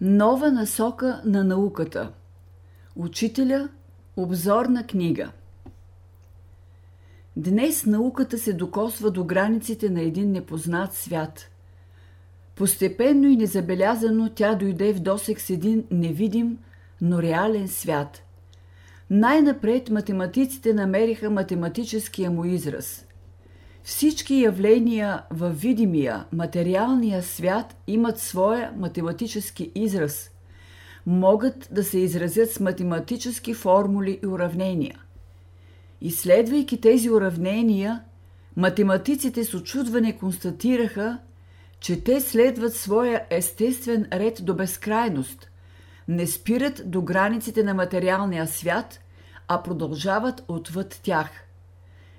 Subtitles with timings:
[0.00, 2.12] Нова насока на науката.
[2.96, 3.68] Учителя
[4.16, 5.30] Обзорна книга.
[7.36, 11.50] Днес науката се докосва до границите на един непознат свят.
[12.56, 16.58] Постепенно и незабелязано тя дойде в досек с един невидим,
[17.00, 18.22] но реален свят.
[19.10, 23.06] Най-напред математиците намериха математическия му израз–
[23.86, 30.30] всички явления във видимия, материалния свят имат своя математически израз.
[31.06, 35.00] Могат да се изразят с математически формули и уравнения.
[36.00, 38.02] Изследвайки тези уравнения,
[38.56, 41.18] математиците с очудване констатираха,
[41.80, 45.50] че те следват своя естествен ред до безкрайност,
[46.08, 49.00] не спират до границите на материалния свят,
[49.48, 51.30] а продължават отвъд тях.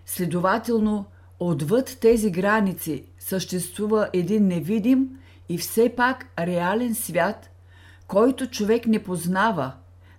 [0.06, 1.06] Следователно,
[1.40, 5.10] Отвъд тези граници съществува един невидим
[5.50, 7.50] и все пак реален свят,
[8.08, 9.74] който човек не познава,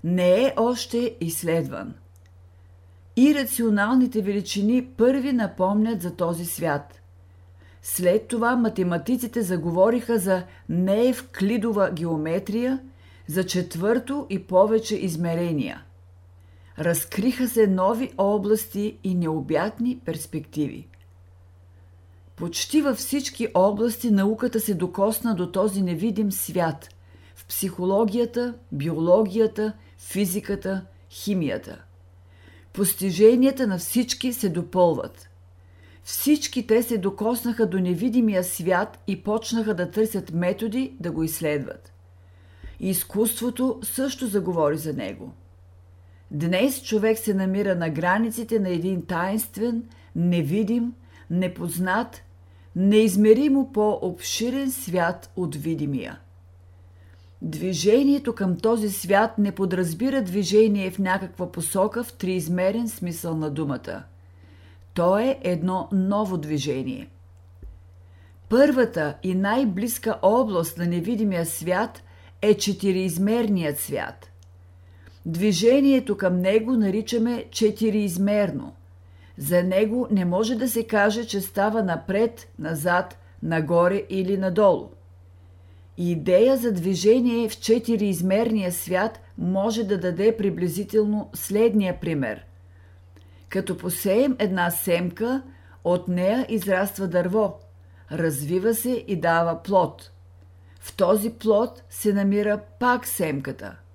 [0.04, 1.94] не е още изследван.
[3.16, 7.00] И рационалните величини първи напомнят за този свят.
[7.82, 12.80] След това математиците заговориха за неевклидова геометрия,
[13.26, 15.82] за четвърто и повече измерения.
[16.78, 20.88] Разкриха се нови области и необятни перспективи.
[22.38, 26.88] Почти във всички области науката се докосна до този невидим свят–
[27.38, 31.82] в психологията, биологията, физиката, химията.
[32.72, 35.28] Постиженията на всички се допълват.
[36.02, 41.92] Всички те се докоснаха до невидимия свят и почнаха да търсят методи да го изследват.
[42.80, 45.32] Изкуството също заговори за него.
[46.30, 49.84] Днес човек се намира на границите на един таинствен,
[50.16, 50.92] невидим,
[51.30, 52.22] непознат
[52.78, 56.18] неизмеримо по-обширен свят от видимия.
[57.42, 64.02] Движението към този свят не подразбира движение в някаква посока в триизмерен смисъл на думата.
[64.94, 67.08] То е едно ново движение.
[68.48, 72.02] Първата и най-близка област на невидимия свят
[72.42, 74.30] е четириизмерният свят.
[75.26, 78.74] Движението към него наричаме четириизмерно.
[79.38, 84.88] За него не може да се каже, че става напред, назад, нагоре или надолу.
[85.96, 92.44] Идея за движение в четириизмерния свят може да даде приблизително следния пример.
[93.48, 95.42] Като посеем една семка,
[95.84, 97.58] от нея израства дърво,
[98.12, 100.10] развива се и дава плод.
[100.80, 103.76] В този плод се намира пак семката–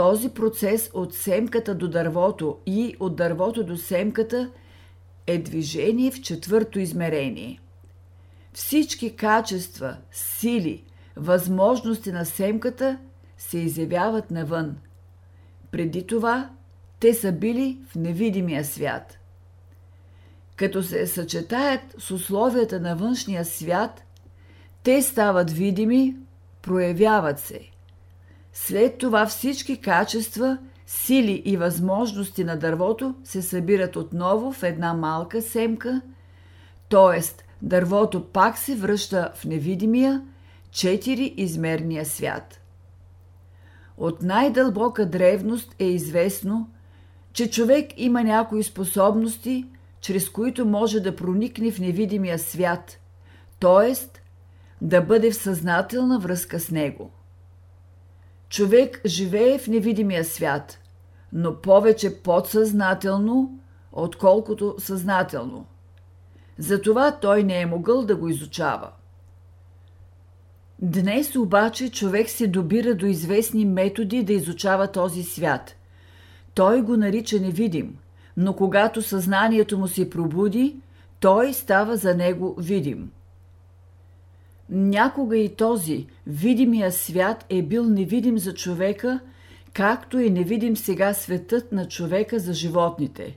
[0.00, 4.50] този процес от семката до дървото и от дървото до семката
[5.26, 7.60] е движение в четвърто измерение.
[8.52, 10.84] Всички качества, сили,
[11.16, 12.98] възможности на семката
[13.38, 14.76] се изявяват навън.
[15.70, 16.50] Преди това
[17.00, 19.18] те са били в невидимия свят.
[20.56, 24.04] Като се съчетаят с условията на външния свят,
[24.82, 26.16] те стават видими,
[26.62, 27.60] проявяват се–
[28.52, 35.42] след това всички качества, сили и възможности на дървото се събират отново в една малка
[35.42, 36.00] семка,
[36.88, 37.22] т.е.
[37.62, 40.22] дървото пак се връща в невидимия,
[40.70, 42.60] четири измерния свят.
[43.96, 46.70] От най-дълбока древност е известно,
[47.32, 49.66] че човек има някои способности,
[50.00, 52.98] чрез които може да проникне в невидимия свят,
[53.60, 53.94] т.е.
[54.80, 57.10] да бъде в съзнателна връзка с него–
[58.50, 60.78] Човек живее в невидимия свят,
[61.32, 63.58] но повече подсъзнателно,
[63.92, 65.66] отколкото съзнателно.
[66.58, 68.90] Затова той не е могъл да го изучава.
[70.82, 75.76] Днес обаче човек се добира до известни методи да изучава този свят.
[76.54, 77.98] Той го нарича невидим,
[78.36, 80.80] но когато съзнанието му се пробуди,
[81.20, 83.10] той става за него видим–
[84.70, 89.20] Някога и този, видимия свят е бил невидим за човека,
[89.72, 93.36] както е невидим сега светът на човека за животните.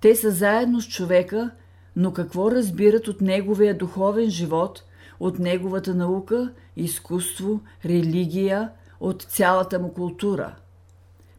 [0.00, 1.50] Те са заедно с човека,
[1.96, 4.84] но какво разбират от неговия духовен живот,
[5.20, 10.54] от неговата наука, изкуство, религия, от цялата му култура?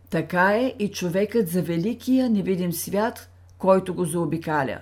[0.10, 4.80] Така е и човекът за великия невидим свят, който го заобикаля.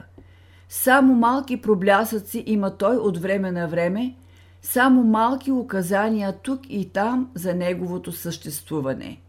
[0.70, 4.16] Само малки проблясъци има той от време на време–
[4.64, 9.22] само малки указания тук и там за неговото съществуване.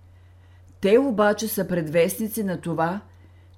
[0.80, 3.00] Те обаче са предвестници на това,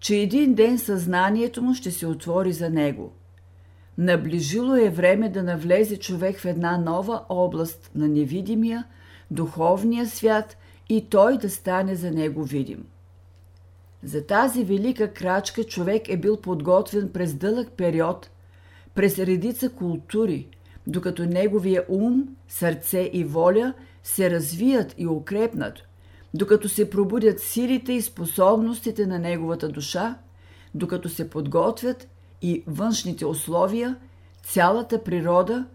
[0.00, 3.12] че един ден съзнанието му ще се отвори за него.
[3.98, 8.84] Наближило е време да навлезе човек в една нова област на невидимия,
[9.30, 10.56] духовния свят
[10.88, 12.84] и той да стане за него видим.
[14.02, 18.30] За тази велика крачка човек е бил подготвен през дълъг период,
[18.94, 20.48] през редица култури,
[20.86, 25.82] докато неговия ум, сърце и воля се развият и укрепнат,
[26.34, 30.18] докато се пробудят силите и способностите на неговата душа,
[30.74, 32.08] докато се подготвят
[32.42, 33.96] и външните условия,
[34.44, 35.66] цялата природа,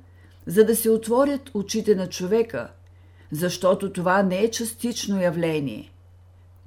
[0.45, 2.71] за да се отворят очите на човека,
[3.31, 5.91] защото това не е частично явление.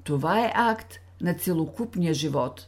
[0.04, 2.66] Това е акт на целокупния живот.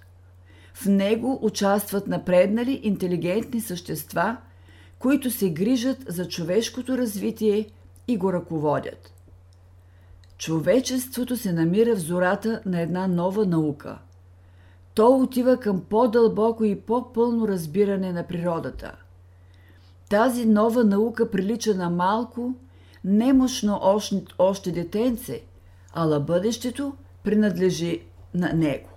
[0.74, 4.36] В него участват напреднали интелигентни същества,
[4.98, 7.70] които се грижат за човешкото развитие
[8.08, 9.12] и го ръководят.
[10.38, 13.98] Човечеството се намира в зората на една нова наука.
[14.94, 18.92] То отива към по-дълбоко и по-пълно разбиране на природата.
[20.10, 22.54] Тази нова наука прилича на малко,
[23.04, 25.42] немощно още, още детенце,
[25.94, 26.92] ала бъдещето
[27.24, 28.02] принадлежи
[28.34, 28.88] на него.